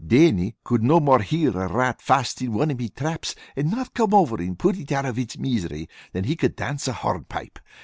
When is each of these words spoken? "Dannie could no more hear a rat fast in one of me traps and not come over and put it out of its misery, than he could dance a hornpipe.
"Dannie 0.03 0.55
could 0.63 0.81
no 0.81 0.99
more 0.99 1.19
hear 1.21 1.55
a 1.59 1.67
rat 1.67 2.01
fast 2.01 2.41
in 2.41 2.53
one 2.53 2.71
of 2.71 2.79
me 2.79 2.89
traps 2.89 3.35
and 3.55 3.69
not 3.69 3.93
come 3.93 4.15
over 4.15 4.37
and 4.37 4.57
put 4.57 4.75
it 4.77 4.91
out 4.91 5.05
of 5.05 5.19
its 5.19 5.37
misery, 5.37 5.87
than 6.11 6.23
he 6.23 6.35
could 6.35 6.55
dance 6.55 6.87
a 6.87 6.93
hornpipe. 6.93 7.59